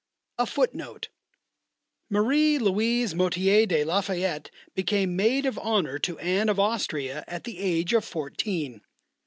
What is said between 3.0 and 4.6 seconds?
Motier de la Fayette